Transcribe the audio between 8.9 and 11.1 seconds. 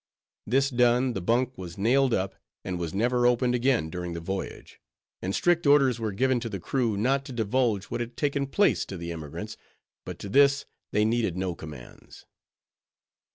the emigrants; but to this, they